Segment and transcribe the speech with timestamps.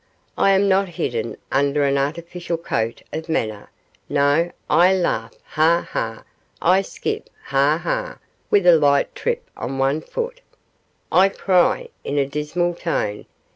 [0.35, 3.69] I am not hidden under an artificial coat of manner.
[4.09, 5.87] No, I laugh ha!
[5.91, 6.23] ha!
[6.59, 7.77] I skip, ha!
[7.83, 8.17] ha!'
[8.49, 10.41] with a light trip on one foot.
[11.11, 13.27] 'I cry,' in a dismal tone.